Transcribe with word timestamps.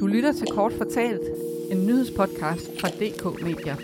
Du 0.00 0.06
lytter 0.06 0.32
til 0.32 0.46
Kort 0.46 0.72
Fortalt, 0.72 1.20
en 1.70 1.86
nyhedspodcast 1.86 2.80
fra 2.80 2.88
DK 2.88 3.42
Media. 3.42 3.76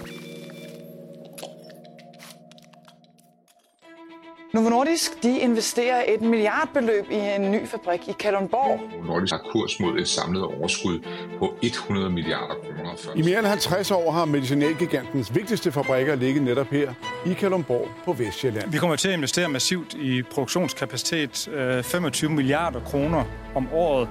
Novo 4.54 4.68
Nordisk 4.68 5.22
de 5.22 5.38
investerer 5.40 6.04
et 6.08 6.20
milliardbeløb 6.20 7.10
i 7.10 7.14
en 7.14 7.50
ny 7.50 7.66
fabrik 7.66 8.08
i 8.08 8.12
Kalundborg. 8.12 8.80
Nordisk 9.06 9.32
har 9.32 9.42
kurs 9.50 9.80
mod 9.80 9.98
et 9.98 10.08
samlet 10.08 10.42
overskud 10.42 10.98
på 11.38 11.54
100 11.62 12.10
milliarder 12.10 12.54
kroner. 12.54 13.16
I 13.16 13.22
mere 13.22 13.38
end 13.38 13.46
50 13.46 13.90
år 13.90 14.10
har 14.10 14.24
medicinalgigantens 14.24 15.34
vigtigste 15.34 15.72
fabrikker 15.72 16.14
ligget 16.14 16.42
netop 16.42 16.66
her 16.66 16.94
i 17.30 17.32
Kalundborg 17.32 17.88
på 18.04 18.12
Vestjylland. 18.12 18.70
Vi 18.70 18.78
kommer 18.78 18.96
til 18.96 19.08
at 19.08 19.14
investere 19.14 19.48
massivt 19.48 19.94
i 19.94 20.22
produktionskapacitet, 20.22 21.48
25 21.84 22.30
milliarder 22.30 22.80
kroner 22.80 23.24
om 23.54 23.68
året, 23.72 24.08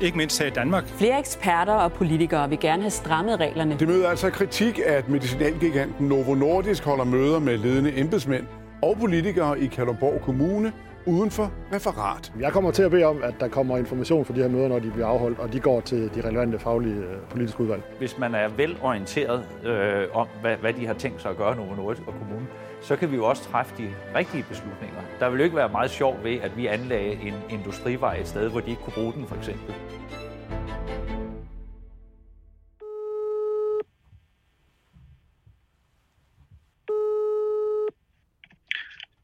ikke 0.00 0.16
mindst 0.16 0.38
her 0.38 0.46
i 0.46 0.50
Danmark. 0.50 0.88
Flere 0.88 1.18
eksperter 1.18 1.72
og 1.72 1.92
politikere 1.92 2.48
vil 2.48 2.60
gerne 2.60 2.82
have 2.82 2.90
strammet 2.90 3.40
reglerne. 3.40 3.76
Det 3.78 3.88
møder 3.88 4.08
altså 4.08 4.30
kritik, 4.30 4.80
at 4.86 5.08
medicinalgiganten 5.08 6.08
Novo 6.08 6.34
Nordisk 6.34 6.84
holder 6.84 7.04
møder 7.04 7.38
med 7.38 7.58
ledende 7.58 7.98
embedsmænd 7.98 8.46
og 8.82 8.96
politikere 9.00 9.60
i 9.60 9.66
Kalundborg 9.66 10.20
Kommune 10.20 10.72
uden 11.06 11.30
for 11.30 11.52
referat. 11.72 12.32
Jeg 12.40 12.52
kommer 12.52 12.70
til 12.70 12.82
at 12.82 12.90
bede 12.90 13.04
om, 13.04 13.22
at 13.22 13.34
der 13.40 13.48
kommer 13.48 13.78
information 13.78 14.24
for 14.24 14.32
de 14.32 14.40
her 14.40 14.48
møder, 14.48 14.68
når 14.68 14.78
de 14.78 14.90
bliver 14.90 15.06
afholdt, 15.06 15.38
og 15.38 15.52
de 15.52 15.60
går 15.60 15.80
til 15.80 16.14
de 16.14 16.28
relevante 16.28 16.58
faglige 16.58 16.94
øh, 16.94 17.16
politiske 17.30 17.60
udvalg. 17.60 17.82
Hvis 17.98 18.18
man 18.18 18.34
er 18.34 18.48
velorienteret 18.48 19.46
øh, 19.64 20.16
om, 20.16 20.28
hvad, 20.40 20.56
hvad 20.56 20.72
de 20.72 20.86
har 20.86 20.94
tænkt 20.94 21.22
sig 21.22 21.30
at 21.30 21.36
gøre, 21.36 21.56
Novo 21.56 21.74
Nordisk 21.74 22.06
og 22.06 22.14
kommunen, 22.18 22.48
så 22.80 22.96
kan 22.96 23.10
vi 23.10 23.16
jo 23.16 23.24
også 23.24 23.42
træffe 23.42 23.74
de 23.78 23.94
rigtige 24.14 24.44
beslutninger. 24.48 25.00
Der 25.20 25.30
vil 25.30 25.38
jo 25.38 25.44
ikke 25.44 25.56
være 25.56 25.68
meget 25.68 25.90
sjovt 25.90 26.24
ved, 26.24 26.40
at 26.40 26.56
vi 26.56 26.66
anlagde 26.66 27.12
en 27.12 27.34
industrivej 27.50 28.16
et 28.16 28.28
sted, 28.28 28.50
hvor 28.50 28.60
de 28.60 28.70
ikke 28.70 28.82
kunne 28.82 28.94
bruge 28.94 29.12
den, 29.12 29.26
for 29.26 29.36
eksempel. 29.36 29.74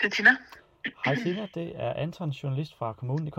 Det 0.01 0.07
er 0.07 0.11
Tina. 0.11 0.31
Hej 1.09 1.17
Tina, 1.23 1.47
det 1.55 1.73
er 1.75 1.93
Anton, 1.93 2.31
journalist 2.31 2.75
fra 2.79 2.93
Kommunen.dk. 2.93 3.39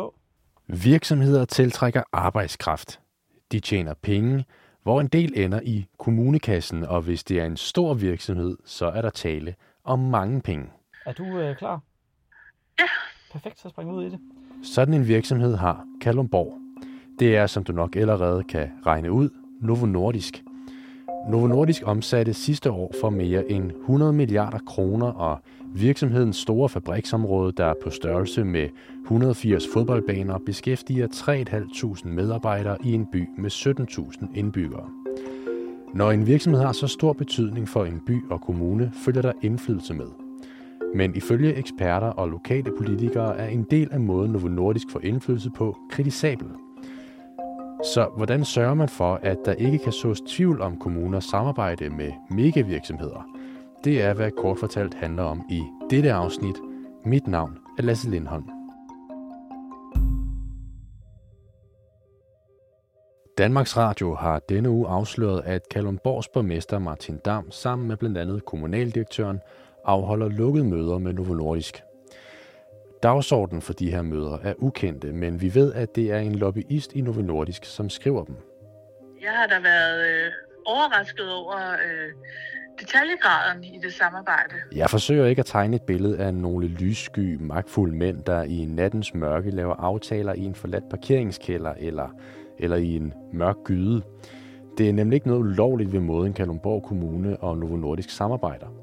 Virksomheder 0.68 1.46
tiltrækker 1.46 2.04
arbejdskraft. 2.14 3.00
De 3.52 3.60
tjener 3.60 3.94
penge, 3.94 4.46
hvor 4.84 5.02
en 5.02 5.08
del 5.08 5.34
ender 5.36 5.60
i 5.64 5.86
kommunekassen, 5.98 6.84
og 6.84 7.02
hvis 7.02 7.24
det 7.24 7.40
er 7.40 7.46
en 7.46 7.58
stor 7.58 7.94
virksomhed, 7.94 8.58
så 8.66 8.86
er 8.86 9.02
der 9.02 9.10
tale 9.10 9.56
om 9.84 10.00
mange 10.00 10.42
penge. 10.42 10.66
Er 11.06 11.14
du 11.14 11.24
øh, 11.24 11.56
klar? 11.58 11.80
Ja. 12.80 12.86
Perfekt, 13.32 13.60
så 13.60 13.70
spring 13.70 13.92
ud 13.92 14.06
i 14.06 14.10
det. 14.10 14.20
Sådan 14.64 14.94
en 14.94 15.08
virksomhed 15.08 15.56
har 15.56 15.86
Kalumborg. 16.02 16.58
Det 17.20 17.38
er, 17.38 17.48
som 17.48 17.64
du 17.64 17.72
nok 17.72 17.96
allerede 17.96 18.44
kan 18.44 18.72
regne 18.86 19.12
ud, 19.12 19.30
Novo 19.62 19.86
Nordisk. 19.86 20.44
Novo 21.28 21.48
Nordisk 21.48 21.82
omsatte 21.86 22.34
sidste 22.34 22.72
år 22.72 22.94
for 23.02 23.10
mere 23.10 23.52
end 23.52 23.72
100 23.72 24.14
milliarder 24.14 24.58
kroner, 24.58 25.08
og 25.08 25.40
virksomhedens 25.76 26.38
store 26.38 26.70
fabriksområde, 26.70 27.52
der 27.58 27.66
er 27.66 27.74
på 27.84 27.90
størrelse 27.90 28.44
med 28.44 28.70
180 29.04 29.64
fodboldbaner, 29.74 30.38
beskæftiger 30.46 31.08
3.500 31.08 32.08
medarbejdere 32.08 32.78
i 32.84 32.94
en 32.94 33.06
by 33.12 33.30
med 33.38 33.52
17.000 33.52 34.28
indbyggere. 34.36 34.90
Når 35.94 36.12
en 36.12 36.28
virksomhed 36.28 36.62
har 36.62 36.72
så 36.72 36.88
stor 36.88 37.14
betydning 37.14 37.70
for 37.70 37.86
en 37.86 38.02
by 38.08 38.24
og 38.30 38.42
kommune, 38.42 38.92
følger 39.06 39.22
der 39.22 39.32
indflydelse 39.42 39.94
med. 39.94 40.08
Men 40.96 41.16
ifølge 41.16 41.56
eksperter 41.56 42.08
og 42.08 42.30
lokale 42.30 42.72
politikere 42.78 43.38
er 43.38 43.48
en 43.48 43.64
del 43.72 43.88
af 43.92 44.00
måden 44.00 44.32
Novo 44.32 44.48
Nordisk 44.48 44.92
får 44.92 45.00
indflydelse 45.04 45.50
på 45.50 45.78
kritisabel. 45.90 46.48
Så 47.84 48.10
hvordan 48.18 48.46
sørger 48.46 48.74
man 48.74 48.90
for, 48.90 49.20
at 49.24 49.38
der 49.46 49.54
ikke 49.54 49.78
kan 49.78 49.92
sås 49.92 50.22
tvivl 50.22 50.62
om 50.62 50.80
kommuners 50.80 51.24
samarbejde 51.24 51.90
med 51.90 52.12
megavirksomheder? 52.30 53.24
Det 53.84 54.02
er, 54.02 54.14
hvad 54.14 54.32
kort 54.32 54.60
fortalt 54.60 54.94
handler 54.94 55.24
om 55.24 55.42
i 55.50 55.64
dette 55.90 56.14
afsnit. 56.14 56.56
Mit 57.06 57.28
navn 57.28 57.58
er 57.78 57.84
Lasse 57.84 58.10
Lindholm. 58.10 58.50
Danmarks 63.38 63.78
Radio 63.78 64.16
har 64.16 64.40
denne 64.40 64.70
uge 64.70 64.88
afsløret, 64.88 65.42
at 65.46 65.62
Kalundborgs 65.72 66.28
borgmester 66.28 66.80
Martin 66.80 67.18
Dam 67.18 67.52
sammen 67.52 67.88
med 67.88 67.98
blandt 67.98 68.18
andet 68.18 68.46
kommunaldirektøren 68.46 69.40
afholder 69.86 70.30
lukkede 70.30 70.66
møder 70.66 70.98
med 70.98 71.14
Novo 71.14 71.34
Nordisk. 71.34 71.84
Dagsordenen 73.04 73.62
for 73.62 73.74
de 73.74 73.92
her 73.92 74.02
møder 74.02 74.38
er 74.44 74.54
ukendte, 74.58 75.14
men 75.14 75.42
vi 75.42 75.56
ved, 75.56 75.74
at 75.74 75.96
det 75.96 76.12
er 76.12 76.20
en 76.20 76.36
lobbyist 76.36 76.94
i 76.94 77.02
Novo 77.02 77.22
Nordisk, 77.22 77.66
som 77.66 77.90
skriver 77.90 78.24
dem. 78.24 78.36
Jeg 79.22 79.32
har 79.32 79.48
da 79.48 79.60
været 79.60 80.08
øh, 80.08 80.32
overrasket 80.66 81.34
over 81.34 81.72
øh, 81.72 82.12
detaljegraden 82.80 83.64
i 83.64 83.80
det 83.84 83.94
samarbejde. 83.94 84.56
Jeg 84.76 84.90
forsøger 84.90 85.26
ikke 85.26 85.40
at 85.40 85.46
tegne 85.46 85.76
et 85.76 85.82
billede 85.82 86.18
af 86.18 86.34
nogle 86.34 86.68
lyssky, 86.68 87.38
magtfulde 87.40 87.96
mænd, 87.96 88.24
der 88.24 88.44
i 88.44 88.66
nattens 88.66 89.14
mørke 89.14 89.52
laver 89.52 89.74
aftaler 89.76 90.34
i 90.34 90.44
en 90.44 90.56
forladt 90.56 90.90
parkeringskælder 90.90 91.74
eller, 91.78 92.10
eller 92.60 92.78
i 92.78 92.96
en 92.96 93.14
mørk 93.34 93.56
gyde. 93.66 94.02
Det 94.78 94.90
er 94.90 94.94
nemlig 94.94 95.16
ikke 95.16 95.28
noget 95.28 95.42
ulovligt 95.42 95.94
ved 95.94 96.00
måden 96.00 96.34
Kalundborg 96.34 96.84
Kommune 96.84 97.38
og 97.38 97.58
Novo 97.58 97.76
Nordisk 97.76 98.10
samarbejder. 98.10 98.79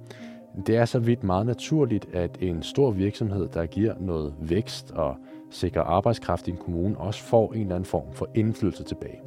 Det 0.66 0.76
er 0.76 0.84
så 0.84 0.98
vidt 0.98 1.24
meget 1.24 1.46
naturligt, 1.46 2.14
at 2.14 2.38
en 2.40 2.62
stor 2.62 2.90
virksomhed, 2.90 3.48
der 3.48 3.66
giver 3.66 3.94
noget 4.00 4.34
vækst 4.40 4.90
og 4.90 5.16
sikrer 5.50 5.82
arbejdskraft 5.82 6.48
i 6.48 6.50
en 6.50 6.56
kommune, 6.56 6.98
også 6.98 7.22
får 7.22 7.52
en 7.52 7.60
eller 7.60 7.74
anden 7.74 7.86
form 7.86 8.12
for 8.12 8.28
indflydelse 8.34 8.84
tilbage. 8.84 9.20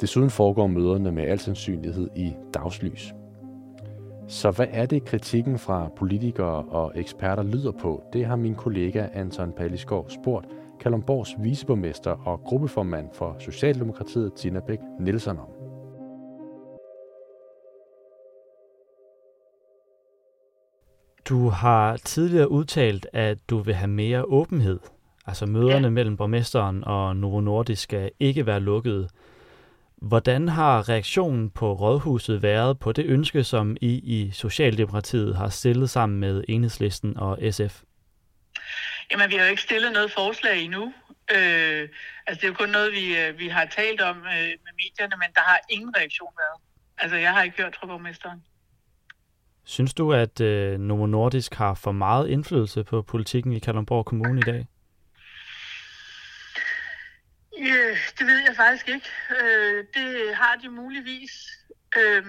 Desuden 0.00 0.30
foregår 0.30 0.66
møderne 0.66 1.12
med 1.12 1.22
al 1.22 1.38
sandsynlighed 1.38 2.08
i 2.16 2.32
dagslys. 2.54 3.14
Så 4.28 4.50
hvad 4.50 4.66
er 4.70 4.86
det, 4.86 5.04
kritikken 5.04 5.58
fra 5.58 5.88
politikere 5.96 6.62
og 6.62 6.92
eksperter 6.94 7.42
lyder 7.42 7.72
på? 7.72 8.02
Det 8.12 8.24
har 8.24 8.36
min 8.36 8.54
kollega 8.54 9.06
Anton 9.14 9.52
Pallisgaard 9.52 10.06
spurgt 10.08 10.46
Kalundborgs 10.80 11.36
viceborgmester 11.38 12.10
og 12.10 12.40
gruppeformand 12.40 13.08
for 13.12 13.36
Socialdemokratiet 13.38 14.34
Tina 14.34 14.60
Bæk 14.60 14.78
Nielsen 15.00 15.38
om. 15.38 15.61
Du 21.28 21.48
har 21.48 21.96
tidligere 21.96 22.50
udtalt, 22.50 23.06
at 23.12 23.38
du 23.50 23.58
vil 23.58 23.74
have 23.74 23.88
mere 23.88 24.24
åbenhed. 24.24 24.80
Altså 25.26 25.46
møderne 25.46 25.86
ja. 25.86 25.90
mellem 25.90 26.16
borgmesteren 26.16 26.84
og 26.84 27.16
Novo 27.16 27.40
Nordisk 27.40 27.82
skal 27.82 28.10
ikke 28.20 28.46
være 28.46 28.60
lukkede. 28.60 29.08
Hvordan 29.96 30.48
har 30.48 30.88
reaktionen 30.88 31.50
på 31.50 31.72
Rådhuset 31.72 32.42
været 32.42 32.78
på 32.78 32.92
det 32.92 33.06
ønske, 33.06 33.44
som 33.44 33.76
I 33.80 33.92
i 34.18 34.30
Socialdemokratiet 34.30 35.36
har 35.36 35.48
stillet 35.48 35.90
sammen 35.90 36.20
med 36.20 36.44
Enhedslisten 36.48 37.16
og 37.16 37.38
SF? 37.50 37.82
Jamen, 39.10 39.30
vi 39.30 39.36
har 39.36 39.44
jo 39.44 39.50
ikke 39.50 39.62
stillet 39.62 39.92
noget 39.92 40.10
forslag 40.10 40.62
endnu. 40.62 40.92
Øh, 41.30 41.88
altså, 42.26 42.40
det 42.40 42.44
er 42.44 42.48
jo 42.48 42.54
kun 42.54 42.68
noget, 42.68 42.92
vi, 42.92 43.16
vi 43.38 43.48
har 43.48 43.64
talt 43.64 44.00
om 44.00 44.16
øh, 44.16 44.48
med 44.64 44.72
medierne, 44.82 45.16
men 45.16 45.28
der 45.34 45.40
har 45.40 45.60
ingen 45.70 45.96
reaktion 45.96 46.32
været. 46.38 46.60
Altså, 46.98 47.16
jeg 47.16 47.32
har 47.32 47.42
ikke 47.42 47.62
hørt 47.62 47.76
fra 47.80 47.86
borgmesteren. 47.86 48.42
Synes 49.64 49.94
du, 49.94 50.12
at 50.12 50.40
øh, 50.40 50.80
Novo 50.80 51.06
Nordisk 51.06 51.54
har 51.54 51.74
for 51.74 51.92
meget 51.92 52.28
indflydelse 52.28 52.84
på 52.84 53.02
politikken 53.02 53.52
i 53.52 53.58
Kalundborg 53.58 54.04
Kommune 54.04 54.40
i 54.40 54.42
dag? 54.42 54.66
Ja, 57.58 57.88
det 58.18 58.26
ved 58.26 58.38
jeg 58.46 58.56
faktisk 58.56 58.88
ikke. 58.88 59.08
Øh, 59.40 59.84
det 59.94 60.36
har 60.36 60.56
de 60.62 60.68
muligvis. 60.68 61.32
Øh, 61.98 62.24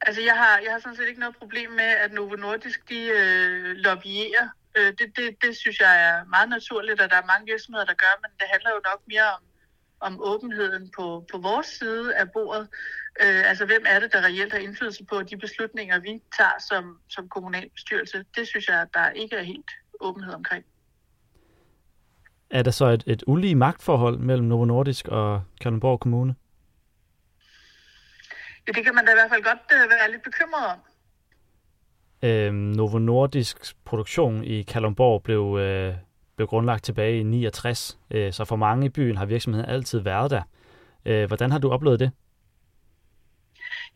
altså, 0.00 0.22
jeg 0.22 0.36
har, 0.36 0.58
jeg 0.64 0.72
har 0.72 0.78
sådan 0.78 0.96
set 0.96 1.08
ikke 1.08 1.20
noget 1.20 1.36
problem 1.36 1.70
med, 1.70 1.90
at 2.04 2.12
Novo 2.12 2.36
Nordisk 2.36 2.88
de 2.88 3.00
øh, 3.20 3.76
lobbyerer. 3.76 4.48
Øh, 4.76 4.92
det, 4.98 5.16
det, 5.16 5.42
det 5.42 5.56
synes 5.56 5.80
jeg 5.80 5.94
er 6.08 6.24
meget 6.24 6.48
naturligt, 6.48 7.00
og 7.00 7.10
der 7.10 7.16
er 7.16 7.26
mange 7.32 7.46
virksomheder, 7.46 7.86
der 7.86 7.94
gør, 7.94 8.14
men 8.22 8.30
det 8.38 8.46
handler 8.52 8.70
jo 8.70 8.80
nok 8.90 9.00
mere 9.06 9.28
om, 9.36 9.42
om 10.02 10.20
åbenheden 10.22 10.90
på, 10.96 11.24
på 11.32 11.38
vores 11.38 11.66
side 11.66 12.16
af 12.16 12.32
bordet. 12.32 12.68
Øh, 13.22 13.48
altså, 13.50 13.66
hvem 13.66 13.84
er 13.86 14.00
det, 14.00 14.12
der 14.12 14.24
reelt 14.24 14.52
har 14.52 14.60
indflydelse 14.60 15.04
på 15.04 15.22
de 15.22 15.36
beslutninger, 15.36 16.00
vi 16.00 16.22
tager 16.36 16.58
som, 16.68 16.98
som 17.08 17.28
kommunalbestyrelse? 17.28 18.24
Det 18.36 18.48
synes 18.48 18.68
jeg, 18.68 18.86
der 18.94 19.10
ikke 19.10 19.36
er 19.36 19.42
helt 19.42 19.70
åbenhed 20.00 20.34
omkring. 20.34 20.64
Er 22.50 22.62
der 22.62 22.70
så 22.70 22.86
et, 22.86 23.04
et 23.06 23.22
ulige 23.26 23.54
magtforhold 23.54 24.18
mellem 24.18 24.46
Novo 24.46 24.64
Nordisk 24.64 25.08
og 25.08 25.42
Kalundborg 25.60 26.00
Kommune? 26.00 26.34
Ja, 28.66 28.72
det 28.72 28.84
kan 28.84 28.94
man 28.94 29.04
da 29.06 29.10
i 29.12 29.14
hvert 29.14 29.30
fald 29.30 29.42
godt 29.42 29.58
uh, 29.58 29.90
være 29.90 30.10
lidt 30.10 30.22
bekymret 30.22 30.66
om. 30.66 30.78
Øhm, 32.24 32.54
Novo 32.54 32.98
Nordisks 32.98 33.74
produktion 33.84 34.44
i 34.44 34.62
Kalundborg 34.62 35.22
blev, 35.22 35.58
øh, 35.60 35.94
blev 36.36 36.48
grundlagt 36.48 36.84
tilbage 36.84 37.20
i 37.20 37.22
69, 37.22 37.98
øh, 38.10 38.32
så 38.32 38.44
for 38.44 38.56
mange 38.56 38.86
i 38.86 38.88
byen 38.88 39.16
har 39.16 39.26
virksomheden 39.26 39.68
altid 39.68 39.98
været 39.98 40.30
der. 40.30 40.42
Øh, 41.04 41.26
hvordan 41.26 41.50
har 41.50 41.58
du 41.58 41.70
oplevet 41.70 42.00
det? 42.00 42.10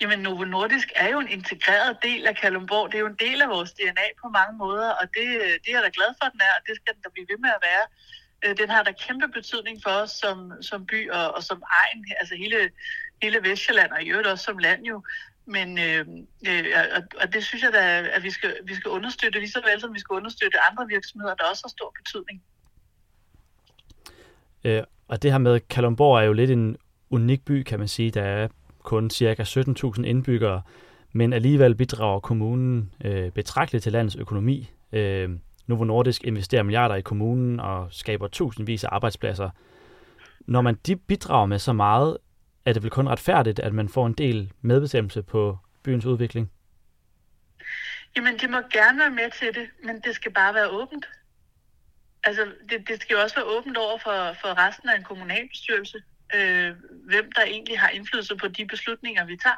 Jamen, 0.00 0.19
Novo 0.19 0.44
Nordisk 0.44 0.88
er 0.97 1.09
jo 1.09 1.19
en 1.21 1.29
integreret 1.29 1.97
del 2.03 2.27
af 2.27 2.37
Kalundborg. 2.37 2.93
Det 2.93 2.99
er 2.99 3.00
jo 3.00 3.06
en 3.06 3.23
del 3.27 3.43
af 3.43 3.49
vores 3.49 3.73
DNA 3.73 4.06
på 4.23 4.29
mange 4.29 4.59
måder, 4.59 4.91
og 4.91 5.06
det, 5.15 5.29
øh, 5.43 5.53
det 5.62 5.69
er 5.69 5.77
jeg 5.79 5.83
da 5.83 5.91
glad 5.99 6.11
for, 6.19 6.25
at 6.27 6.33
den 6.33 6.41
er, 6.41 6.55
og 6.59 6.62
det 6.67 6.77
skal 6.77 6.94
den 6.94 7.03
da 7.03 7.09
blive 7.12 7.27
ved 7.31 7.38
med 7.38 7.50
at 7.50 7.65
være. 7.71 7.85
Øh, 8.44 8.56
den 8.61 8.69
har 8.71 8.82
der 8.82 8.93
kæmpe 8.93 9.29
betydning 9.29 9.77
for 9.82 9.91
os 9.91 10.11
som, 10.11 10.53
som 10.62 10.87
by 10.87 11.11
og, 11.11 11.35
og 11.37 11.43
som 11.43 11.62
egen, 11.81 12.05
altså 12.21 12.35
hele, 12.35 12.71
hele 13.23 13.39
Vestjylland 13.43 13.93
og 13.93 14.03
i 14.03 14.11
øvrigt 14.11 14.29
også 14.29 14.44
som 14.44 14.59
land 14.59 14.85
jo. 14.85 15.03
Men 15.46 15.78
øh, 15.78 16.06
øh, 16.48 16.64
og, 16.96 17.02
og 17.22 17.32
det 17.32 17.44
synes 17.44 17.62
jeg 17.62 17.72
da, 17.72 18.08
at 18.16 18.22
vi 18.22 18.31
skal, 18.31 18.54
vi 18.64 18.75
skal 18.75 18.90
understøtte, 18.90 19.38
lige 19.38 19.50
så 19.50 19.62
vel 19.70 19.81
som 19.81 19.94
vi 19.94 19.98
skal 19.98 20.14
understøtte 20.14 20.58
andre 20.70 20.87
virksomheder, 20.88 21.34
der 21.34 21.44
også 21.50 21.62
har 21.64 21.69
stor 21.69 21.93
betydning. 21.98 22.43
Øh, 24.64 24.82
og 25.08 25.22
det 25.22 25.32
her 25.32 25.38
med 25.38 25.60
Kalundborg 25.60 26.19
er 26.19 26.22
jo 26.22 26.32
lidt 26.32 26.50
en 26.50 26.76
unik 27.10 27.44
by, 27.44 27.62
kan 27.62 27.78
man 27.78 27.88
sige. 27.88 28.10
Der 28.10 28.22
er 28.22 28.48
kun 28.82 29.10
ca. 29.10 29.43
17.000 29.43 30.02
indbyggere, 30.02 30.62
men 31.12 31.32
alligevel 31.32 31.75
bidrager 31.75 32.20
kommunen 32.20 32.93
øh, 33.04 33.31
betragteligt 33.31 33.82
til 33.82 33.93
landets 33.93 34.16
økonomi. 34.16 34.70
Øh, 34.93 35.31
Novo 35.66 35.84
Nordisk 35.84 36.25
investerer 36.25 36.62
milliarder 36.62 36.94
i 36.94 37.00
kommunen 37.00 37.60
og 37.60 37.88
skaber 37.90 38.28
tusindvis 38.28 38.84
af 38.84 38.88
arbejdspladser. 38.93 39.50
Når 40.40 40.60
man 40.60 40.75
de 40.87 40.96
bidrager 40.96 41.46
med 41.46 41.58
så 41.58 41.72
meget, 41.72 42.19
er 42.67 42.73
det 42.73 42.83
vel 42.83 42.91
kun 42.91 43.09
retfærdigt, 43.09 43.59
at 43.59 43.73
man 43.73 43.89
får 43.89 44.07
en 44.07 44.13
del 44.13 44.53
medbestemmelse 44.61 45.23
på 45.23 45.59
byens 45.83 46.05
udvikling? 46.05 46.51
Jamen, 48.17 48.39
det 48.39 48.51
må 48.51 48.57
gerne 48.73 48.99
være 48.99 49.11
med 49.11 49.31
til 49.31 49.55
det, 49.55 49.69
men 49.85 50.01
det 50.01 50.15
skal 50.15 50.33
bare 50.33 50.55
være 50.55 50.69
åbent. 50.69 51.07
Altså, 52.25 52.53
det, 52.71 52.89
det 52.89 53.03
skal 53.03 53.15
jo 53.15 53.21
også 53.21 53.37
være 53.37 53.45
åbent 53.45 53.77
over 53.77 53.99
for, 53.99 54.37
for 54.41 54.67
resten 54.67 54.89
af 54.89 54.97
en 54.97 55.05
kommunalbestyrelse, 55.05 56.03
øh, 56.35 56.75
hvem 56.91 57.33
der 57.33 57.43
egentlig 57.43 57.81
har 57.81 57.89
indflydelse 57.89 58.37
på 58.37 58.49
de 58.49 58.67
beslutninger, 58.67 59.25
vi 59.25 59.37
tager. 59.37 59.57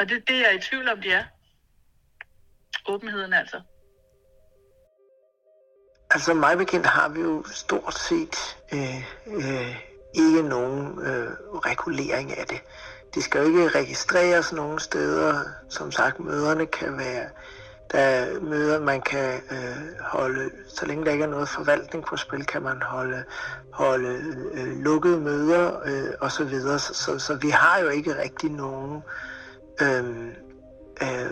Og 0.00 0.08
det, 0.08 0.28
det 0.28 0.36
er 0.36 0.40
jeg 0.40 0.54
i 0.54 0.60
tvivl 0.60 0.88
om, 0.88 1.00
det 1.00 1.12
er. 1.14 1.24
Åbenheden 2.88 3.32
altså. 3.32 3.60
Altså 6.10 6.34
mig 6.34 6.58
bekendt 6.58 6.86
har 6.86 7.08
vi 7.08 7.20
jo 7.20 7.44
stort 7.44 7.94
set 7.94 8.36
øh, 8.72 8.96
øh, 9.26 9.91
ikke 10.14 10.42
nogen 10.42 10.98
øh, 10.98 11.28
regulering 11.52 12.38
af 12.38 12.46
det. 12.46 12.62
Det 13.14 13.22
skal 13.22 13.40
jo 13.40 13.46
ikke 13.46 13.68
registreres 13.68 14.52
nogen 14.52 14.78
steder. 14.78 15.40
Som 15.68 15.90
sagt, 15.90 16.20
møderne 16.20 16.66
kan 16.66 16.98
være 16.98 17.26
der 17.92 17.98
er 17.98 18.40
møder, 18.40 18.80
man 18.80 19.00
kan 19.00 19.34
øh, 19.50 19.76
holde, 20.00 20.50
så 20.68 20.86
længe 20.86 21.04
der 21.04 21.12
ikke 21.12 21.24
er 21.24 21.28
noget 21.28 21.48
forvaltning 21.48 22.04
på 22.04 22.16
spil, 22.16 22.44
kan 22.44 22.62
man 22.62 22.82
holde, 22.82 23.24
holde 23.72 24.18
øh, 24.54 24.78
lukkede 24.80 25.20
møder 25.20 25.80
øh, 25.86 26.14
og 26.20 26.32
så 26.32 26.44
videre. 26.44 26.78
Så, 26.78 26.94
så, 26.94 27.18
så 27.18 27.38
vi 27.42 27.48
har 27.48 27.80
jo 27.80 27.88
ikke 27.88 28.22
rigtig 28.22 28.50
nogen 28.50 29.02
øh, 29.82 30.26
øh, 31.02 31.30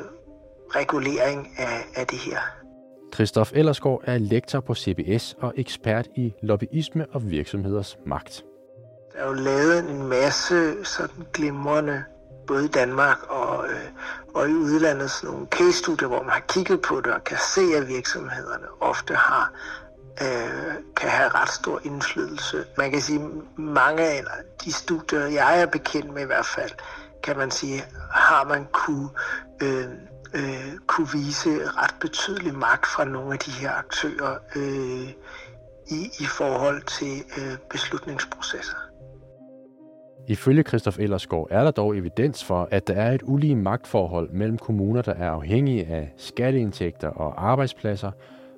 regulering 0.76 1.48
af, 1.58 2.00
af 2.00 2.06
det 2.06 2.18
her. 2.18 2.38
Christoph 3.14 3.50
Ellersgaard 3.54 4.00
er 4.04 4.18
lektor 4.18 4.60
på 4.60 4.74
CBS 4.74 5.36
og 5.40 5.54
ekspert 5.56 6.08
i 6.16 6.32
lobbyisme 6.42 7.06
og 7.12 7.30
virksomheders 7.30 7.96
magt. 8.06 8.44
Der 9.12 9.18
er 9.18 9.26
jo 9.26 9.32
lavet 9.32 9.78
en 9.78 10.06
masse 10.06 10.84
sådan 10.84 11.26
glimrende 11.32 12.04
både 12.46 12.64
i 12.64 12.68
Danmark 12.68 13.18
og, 13.28 13.68
øh, 13.68 13.84
og 14.34 14.48
i 14.48 14.54
udlandet 14.54 15.10
sådan 15.10 15.30
nogle 15.30 15.46
case-studier, 15.46 16.08
hvor 16.08 16.22
man 16.22 16.32
har 16.32 16.40
kigget 16.48 16.82
på 16.82 17.00
det 17.00 17.12
og 17.12 17.24
kan 17.24 17.38
se, 17.54 17.60
at 17.76 17.88
virksomhederne 17.88 18.66
ofte 18.80 19.14
har 19.14 19.52
øh, 20.22 20.74
kan 20.96 21.10
have 21.10 21.28
ret 21.28 21.48
stor 21.48 21.80
indflydelse. 21.84 22.64
Man 22.78 22.90
kan 22.90 23.00
sige, 23.00 23.30
mange 23.56 24.02
af 24.02 24.24
de 24.64 24.72
studier, 24.72 25.26
jeg 25.26 25.60
er 25.60 25.66
bekendt 25.66 26.14
med 26.14 26.22
i 26.22 26.26
hvert 26.26 26.46
fald, 26.46 26.70
kan 27.22 27.36
man 27.36 27.50
sige, 27.50 27.84
har 28.10 28.44
man 28.44 28.66
kunne, 28.72 29.08
øh, 29.62 29.84
øh, 30.34 30.78
kunne 30.86 31.08
vise 31.12 31.70
ret 31.70 31.94
betydelig 32.00 32.54
magt 32.54 32.86
fra 32.86 33.04
nogle 33.04 33.32
af 33.32 33.38
de 33.38 33.50
her 33.50 33.72
aktører 33.72 34.38
øh, 34.56 35.08
i, 35.86 36.10
i 36.20 36.24
forhold 36.24 36.82
til 36.82 37.24
øh, 37.38 37.56
beslutningsprocesser. 37.70 38.89
Ifølge 40.28 40.62
Christoph 40.62 41.00
Ellersgaard 41.00 41.46
er 41.50 41.64
der 41.64 41.70
dog 41.70 41.96
evidens 41.96 42.44
for, 42.44 42.68
at 42.70 42.88
der 42.88 42.94
er 42.94 43.12
et 43.12 43.22
ulige 43.24 43.56
magtforhold 43.56 44.30
mellem 44.30 44.58
kommuner, 44.58 45.02
der 45.02 45.14
er 45.14 45.30
afhængige 45.30 45.86
af 45.86 46.12
skatteindtægter 46.16 47.08
og 47.08 47.50
arbejdspladser, 47.50 48.10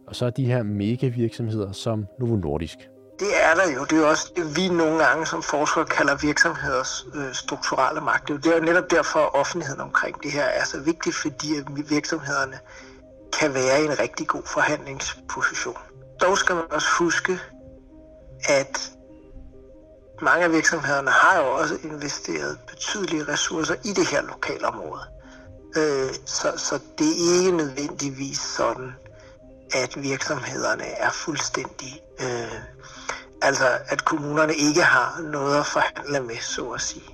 og 0.07 0.17
så 0.17 0.27
er 0.27 0.31
de 0.31 0.45
her 0.45 0.63
megavirksomheder 0.63 1.73
som 1.73 2.07
Novo 2.19 2.37
Nordisk. 2.37 2.79
Det 3.19 3.29
er 3.43 3.55
der 3.55 3.73
jo. 3.77 3.85
Det 3.85 4.05
er 4.05 4.07
også 4.07 4.33
det, 4.37 4.57
vi 4.57 4.69
nogle 4.69 5.05
gange 5.05 5.27
som 5.27 5.43
forskere 5.43 5.85
kalder 5.85 6.17
virksomheders 6.27 7.07
øh, 7.15 7.35
strukturelle 7.35 8.01
magt. 8.01 8.29
Det 8.29 8.47
er 8.47 8.57
jo 8.57 8.65
netop 8.65 8.91
derfor, 8.91 9.19
at 9.21 9.35
offentligheden 9.35 9.81
omkring 9.81 10.23
det 10.23 10.33
her 10.33 10.45
er 10.45 10.65
så 10.65 10.81
vigtigt, 10.81 11.17
fordi 11.17 11.49
at 11.59 11.65
virksomhederne 11.91 12.59
kan 13.39 13.55
være 13.55 13.83
i 13.83 13.85
en 13.85 13.99
rigtig 13.99 14.27
god 14.27 14.43
forhandlingsposition. 14.47 15.77
Dog 16.23 16.39
skal 16.39 16.55
man 16.55 16.65
også 16.71 16.89
huske, 16.99 17.33
at 18.49 18.93
mange 20.23 20.45
af 20.45 20.53
virksomhederne 20.53 21.11
har 21.11 21.39
jo 21.43 21.47
også 21.61 21.75
investeret 21.85 22.59
betydelige 22.71 23.25
ressourcer 23.33 23.75
i 23.75 23.89
det 23.99 24.07
her 24.13 24.23
lokalområde. 24.23 25.05
Øh, 25.77 26.11
så, 26.27 26.49
så 26.57 26.75
det 26.99 27.07
er 27.07 27.39
ikke 27.39 27.57
nødvendigvis 27.57 28.39
sådan, 28.39 28.93
at 29.83 30.03
virksomhederne 30.03 30.85
er 30.85 31.11
fuldstændig... 31.11 31.93
Øh, 32.21 32.59
altså, 33.43 33.65
at 33.89 34.05
kommunerne 34.05 34.55
ikke 34.55 34.83
har 34.83 35.21
noget 35.21 35.59
at 35.59 35.67
forhandle 35.67 36.21
med, 36.21 36.37
så 36.41 36.65
at 36.65 36.81
sige. 36.81 37.11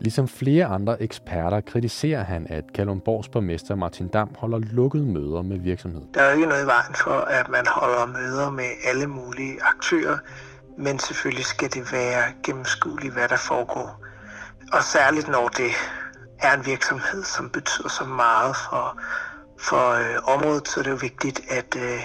Ligesom 0.00 0.28
flere 0.28 0.66
andre 0.66 1.02
eksperter 1.02 1.60
kritiserer 1.60 2.24
han, 2.24 2.46
at 2.50 2.64
Kalundborgs 2.74 3.28
borgmester 3.28 3.74
Martin 3.74 4.08
Dam 4.08 4.34
holder 4.38 4.58
lukkede 4.58 5.04
møder 5.04 5.42
med 5.42 5.58
virksomheder. 5.58 6.06
Der 6.14 6.20
er 6.22 6.30
jo 6.30 6.36
ikke 6.36 6.48
noget 6.48 6.62
i 6.62 6.66
vejen 6.66 6.94
for, 6.94 7.10
at 7.10 7.48
man 7.48 7.66
holder 7.66 8.06
møder 8.06 8.50
med 8.50 8.70
alle 8.84 9.06
mulige 9.06 9.58
aktører 9.62 10.18
men 10.78 10.98
selvfølgelig 10.98 11.44
skal 11.44 11.72
det 11.72 11.92
være 11.92 12.22
gennemskueligt, 12.44 13.12
hvad 13.12 13.28
der 13.28 13.36
foregår. 13.36 14.04
Og 14.72 14.82
særligt 14.84 15.28
når 15.28 15.48
det 15.48 15.70
er 16.42 16.52
en 16.56 16.66
virksomhed, 16.66 17.24
som 17.24 17.50
betyder 17.50 17.88
så 17.88 18.04
meget 18.04 18.56
for, 18.56 19.00
for 19.58 19.90
øh, 19.90 20.34
området, 20.34 20.68
så 20.68 20.80
er 20.80 20.84
det 20.84 20.90
jo 20.90 20.98
vigtigt, 21.00 21.40
at, 21.50 21.76
øh, 21.76 22.00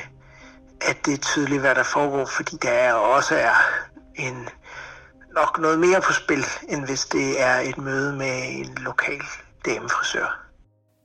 at 0.90 0.98
det 1.06 1.14
er 1.14 1.18
tydeligt, 1.18 1.62
hvad 1.62 1.76
der 1.76 1.84
foregår, 1.84 2.26
fordi 2.26 2.58
der 2.62 2.70
er 2.70 2.94
også 2.94 3.36
er 3.36 3.56
en, 4.16 4.50
nok 5.36 5.60
noget 5.60 5.80
mere 5.80 6.02
på 6.02 6.14
spil, 6.14 6.44
end 6.70 6.86
hvis 6.86 7.06
det 7.06 7.42
er 7.42 7.56
et 7.70 7.78
møde 7.78 8.14
med 8.16 8.34
en 8.50 8.78
lokal 8.78 9.22
damefrisør. 9.66 10.48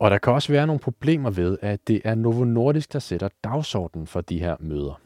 Og 0.00 0.10
der 0.10 0.18
kan 0.18 0.32
også 0.32 0.52
være 0.52 0.66
nogle 0.66 0.80
problemer 0.80 1.30
ved, 1.30 1.58
at 1.62 1.88
det 1.88 2.00
er 2.04 2.14
Novo 2.14 2.44
Nordisk, 2.44 2.92
der 2.92 2.98
sætter 2.98 3.28
dagsordenen 3.44 4.06
for 4.06 4.20
de 4.20 4.38
her 4.38 4.56
møder. 4.60 5.00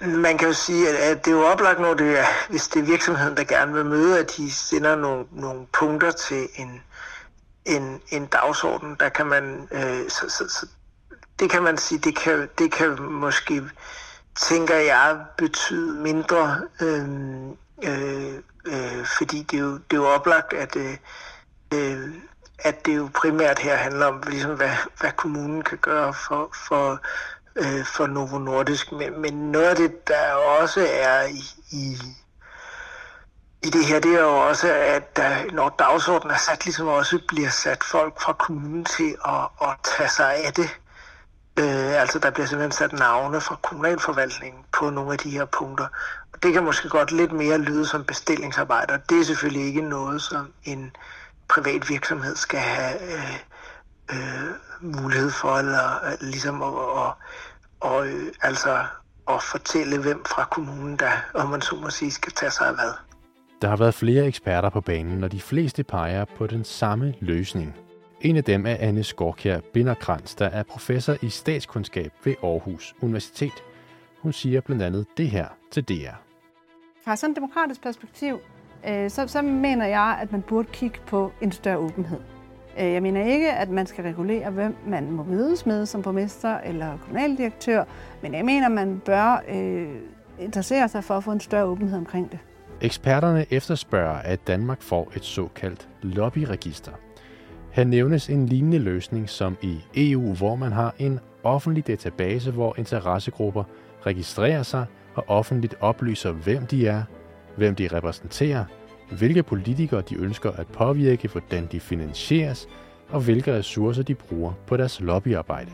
Man 0.00 0.38
kan 0.38 0.48
jo 0.48 0.54
sige, 0.54 0.98
at 0.98 1.24
det 1.24 1.30
er 1.30 1.34
jo 1.34 1.46
oplagt, 1.46 1.80
når 1.80 1.94
det 1.94 2.18
er, 2.18 2.24
hvis 2.48 2.68
det 2.68 2.80
er 2.80 2.84
virksomheden, 2.84 3.36
der 3.36 3.44
gerne 3.44 3.72
vil 3.72 3.84
møde, 3.84 4.18
at 4.18 4.36
de 4.36 4.52
sender 4.52 4.96
nogle, 4.96 5.24
nogle 5.32 5.66
punkter 5.72 6.10
til 6.10 6.48
en, 6.54 6.82
en, 7.64 8.02
en 8.08 8.26
dagsorden. 8.26 8.96
Der 9.00 9.08
kan 9.08 9.26
man, 9.26 9.68
øh, 9.70 10.10
så, 10.10 10.28
så, 10.28 10.48
så, 10.48 10.66
det 11.40 11.50
kan 11.50 11.62
man 11.62 11.78
sige, 11.78 11.98
det 11.98 12.16
kan, 12.16 12.48
det 12.58 12.72
kan 12.72 13.02
måske, 13.02 13.62
tænker 14.36 14.76
jeg, 14.76 15.24
betyde 15.38 16.00
mindre, 16.00 16.62
øh, 16.80 17.08
øh, 17.82 18.34
øh, 18.66 19.06
fordi 19.18 19.42
det 19.42 19.56
er, 19.56 19.62
jo, 19.62 19.72
det 19.72 19.92
er 19.92 19.96
jo 19.96 20.06
oplagt, 20.06 20.52
at, 20.52 20.76
øh, 20.76 20.96
øh 21.74 22.14
at 22.64 22.86
det 22.86 22.96
jo 22.96 23.10
primært 23.14 23.58
her 23.58 23.76
handler 23.76 24.06
om, 24.06 24.22
ligesom, 24.26 24.56
hvad, 24.56 24.70
hvad 25.00 25.12
kommunen 25.12 25.62
kan 25.62 25.78
gøre 25.78 26.14
for, 26.14 26.50
for 26.68 27.00
øh, 27.56 27.84
for 27.84 28.06
Novo 28.06 28.38
Nordisk. 28.38 28.92
Men, 28.92 29.20
men 29.20 29.34
noget 29.34 29.66
af 29.66 29.76
det, 29.76 30.08
der 30.08 30.32
også 30.32 30.88
er 30.92 31.22
i, 31.22 31.42
i, 31.70 31.96
i 33.62 33.70
det 33.70 33.84
her, 33.84 34.00
det 34.00 34.14
er 34.14 34.20
jo 34.22 34.48
også, 34.48 34.72
at 34.72 35.16
der, 35.16 35.52
når 35.52 35.74
dagsordenen 35.78 36.34
er 36.34 36.38
sat, 36.38 36.64
ligesom 36.64 36.86
også 36.88 37.20
bliver 37.28 37.50
sat 37.50 37.84
folk 37.84 38.20
fra 38.20 38.32
kommunen 38.32 38.84
til 38.84 39.16
at, 39.24 39.68
at 39.68 39.76
tage 39.84 40.08
sig 40.08 40.34
af 40.34 40.52
det. 40.52 40.80
Øh, 41.58 42.00
altså 42.00 42.18
der 42.18 42.30
bliver 42.30 42.46
simpelthen 42.46 42.72
sat 42.72 42.92
navne 42.92 43.40
fra 43.40 43.56
kommunalforvaltningen 43.62 44.64
på 44.72 44.90
nogle 44.90 45.12
af 45.12 45.18
de 45.18 45.30
her 45.30 45.44
punkter. 45.44 45.86
Og 46.32 46.42
det 46.42 46.52
kan 46.52 46.64
måske 46.64 46.88
godt 46.88 47.12
lidt 47.12 47.32
mere 47.32 47.58
lyde 47.58 47.86
som 47.86 48.04
bestillingsarbejde, 48.04 48.94
og 48.94 49.10
det 49.10 49.20
er 49.20 49.24
selvfølgelig 49.24 49.66
ikke 49.66 49.80
noget, 49.80 50.22
som 50.22 50.52
en 50.64 50.96
privat 51.48 51.88
virksomhed 51.88 52.36
skal 52.36 52.58
have 52.58 53.12
øh, 53.12 53.36
øh, 54.12 54.54
mulighed 54.82 55.30
for, 55.30 55.58
eller 55.58 56.04
øh, 56.06 56.30
ligesom 56.30 56.62
at, 56.62 56.68
at, 56.68 57.12
og, 57.80 58.06
øh, 58.06 58.32
altså, 58.42 58.78
at 59.28 59.42
fortælle, 59.42 60.02
hvem 60.02 60.24
fra 60.24 60.44
kommunen, 60.44 60.96
der, 60.96 61.10
om 61.34 61.48
man 61.48 61.60
så 61.60 61.76
må 61.76 61.90
sige, 61.90 62.10
skal 62.10 62.32
tage 62.32 62.50
sig 62.50 62.66
af 62.66 62.74
hvad. 62.74 62.92
Der 63.62 63.68
har 63.68 63.76
været 63.76 63.94
flere 63.94 64.26
eksperter 64.26 64.68
på 64.68 64.80
banen, 64.80 65.24
og 65.24 65.32
de 65.32 65.40
fleste 65.40 65.84
peger 65.84 66.24
på 66.24 66.46
den 66.46 66.64
samme 66.64 67.14
løsning. 67.20 67.76
En 68.20 68.36
af 68.36 68.44
dem 68.44 68.66
er 68.66 68.76
Anne 68.80 69.04
Skorkjær 69.04 69.60
Binderkrans, 69.72 70.34
der 70.34 70.46
er 70.46 70.62
professor 70.62 71.16
i 71.22 71.28
statskundskab 71.28 72.12
ved 72.24 72.34
Aarhus 72.42 72.94
Universitet. 73.00 73.64
Hun 74.22 74.32
siger 74.32 74.60
blandt 74.60 74.82
andet 74.82 75.06
det 75.16 75.30
her 75.30 75.46
til 75.70 75.84
DR. 75.84 76.14
Fra 77.04 77.16
sådan 77.16 77.30
et 77.30 77.36
demokratisk 77.36 77.82
perspektiv, 77.82 78.38
øh, 78.88 79.10
så, 79.10 79.26
så 79.26 79.42
mener 79.42 79.86
jeg, 79.86 80.18
at 80.22 80.32
man 80.32 80.42
burde 80.42 80.68
kigge 80.72 81.00
på 81.06 81.32
en 81.40 81.52
større 81.52 81.78
åbenhed. 81.78 82.20
Øh, 82.78 82.92
jeg 82.92 83.02
mener 83.02 83.24
ikke, 83.24 83.52
at 83.52 83.68
man 83.68 83.86
skal 83.86 84.04
regulere, 84.04 84.50
hvem 84.50 84.76
man 84.86 85.10
må 85.10 85.22
mødes 85.22 85.66
med 85.66 85.86
som 85.86 86.02
borgmester 86.02 86.58
eller 86.58 86.98
kommunaldirektør, 86.98 87.84
men 88.22 88.34
jeg 88.34 88.44
mener, 88.44 88.66
at 88.66 88.72
man 88.72 89.02
bør 89.04 89.42
øh, 89.48 89.88
interessere 90.38 90.88
sig 90.88 91.04
for 91.04 91.16
at 91.16 91.24
få 91.24 91.32
en 91.32 91.40
større 91.40 91.64
åbenhed 91.64 91.98
omkring 91.98 92.30
det. 92.30 92.38
Eksperterne 92.80 93.46
efterspørger, 93.50 94.18
at 94.18 94.46
Danmark 94.46 94.82
får 94.82 95.12
et 95.16 95.24
såkaldt 95.24 95.88
lobbyregister. 96.02 96.92
Her 97.70 97.84
nævnes 97.84 98.28
en 98.28 98.46
lignende 98.46 98.78
løsning 98.78 99.28
som 99.28 99.56
i 99.62 99.78
EU, 99.94 100.34
hvor 100.34 100.56
man 100.56 100.72
har 100.72 100.94
en 100.98 101.20
offentlig 101.42 101.86
database, 101.86 102.50
hvor 102.50 102.74
interessegrupper 102.78 103.64
registrerer 104.06 104.62
sig 104.62 104.86
og 105.14 105.24
offentligt 105.28 105.74
oplyser, 105.80 106.32
hvem 106.32 106.66
de 106.66 106.86
er, 106.86 107.02
hvem 107.56 107.74
de 107.74 107.88
repræsenterer, 107.88 108.64
hvilke 109.18 109.42
politikere 109.42 110.00
de 110.00 110.16
ønsker 110.16 110.50
at 110.50 110.66
påvirke, 110.66 111.28
hvordan 111.28 111.68
de 111.72 111.80
finansieres 111.80 112.68
og 113.08 113.20
hvilke 113.20 113.54
ressourcer 113.54 114.02
de 114.02 114.14
bruger 114.14 114.52
på 114.66 114.76
deres 114.76 115.00
lobbyarbejde. 115.00 115.70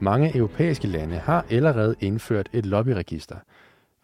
Mange 0.00 0.36
europæiske 0.36 0.86
lande 0.88 1.16
har 1.16 1.46
allerede 1.50 1.94
indført 2.00 2.48
et 2.52 2.66
lobbyregister. 2.66 3.36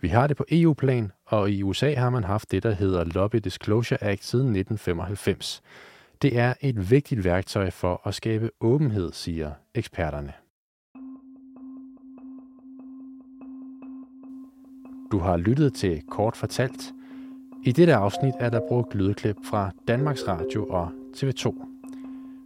Vi 0.00 0.08
har 0.08 0.26
det 0.26 0.36
på 0.36 0.44
EU-plan, 0.50 1.12
og 1.26 1.50
i 1.50 1.62
USA 1.62 1.94
har 1.94 2.10
man 2.10 2.24
haft 2.24 2.50
det, 2.50 2.62
der 2.62 2.72
hedder 2.72 3.04
Lobby 3.04 3.36
Disclosure 3.36 4.04
Act 4.04 4.24
siden 4.24 4.46
1995. 4.46 5.62
Det 6.22 6.38
er 6.38 6.54
et 6.60 6.90
vigtigt 6.90 7.24
værktøj 7.24 7.70
for 7.70 8.00
at 8.04 8.14
skabe 8.14 8.50
åbenhed, 8.60 9.12
siger 9.12 9.52
eksperterne. 9.74 10.32
Du 15.12 15.18
har 15.18 15.36
lyttet 15.36 15.74
til 15.74 16.02
Kort 16.10 16.36
Fortalt. 16.36 16.92
I 17.64 17.72
dette 17.72 17.94
afsnit 17.94 18.34
er 18.40 18.50
der 18.50 18.60
brugt 18.68 18.94
lydklip 18.94 19.36
fra 19.44 19.70
Danmarks 19.88 20.28
Radio 20.28 20.66
og 20.66 20.88
TV2. 21.16 21.54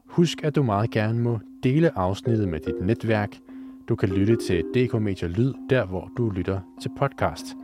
Husk, 0.07 0.45
at 0.45 0.55
du 0.55 0.63
meget 0.63 0.91
gerne 0.91 1.19
må 1.19 1.39
dele 1.63 1.99
afsnittet 1.99 2.49
med 2.49 2.61
dit 2.61 2.75
netværk. 2.83 3.39
Du 3.89 3.97
kan 3.97 4.09
lytte 4.09 4.37
til 4.37 4.65
DK 4.75 5.01
Media 5.01 5.29
Lyd, 5.29 5.55
der 5.71 5.87
hvor 5.87 6.11
du 6.17 6.31
lytter 6.31 6.61
til 6.83 6.91
podcast. 6.99 7.57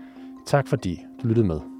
Tak 0.46 0.68
fordi 0.68 1.00
du 1.22 1.28
lyttede 1.28 1.46
med. 1.46 1.77